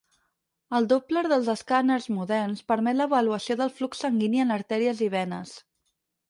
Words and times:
El 0.77 0.85
Doppler 0.93 1.21
dels 1.33 1.49
escàners 1.53 2.07
moderns 2.15 2.63
permet 2.71 2.97
l'avaluació 3.01 3.59
del 3.61 3.73
flux 3.81 4.03
sanguini 4.07 4.43
en 4.47 4.57
artèries 4.57 5.05
i 5.11 5.13
venes. 5.19 5.55